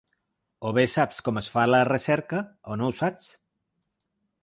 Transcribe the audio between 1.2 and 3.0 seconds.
com es fa la recerca o no ho